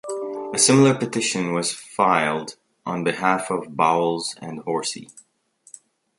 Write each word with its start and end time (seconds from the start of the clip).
A 0.51 0.57
similar 0.57 0.95
petition 0.95 1.53
was 1.53 1.71
filed 1.75 2.55
on 2.87 3.03
behalf 3.03 3.51
of 3.51 3.75
Bowles 3.75 4.35
and 4.41 4.59
Horsey. 4.61 5.09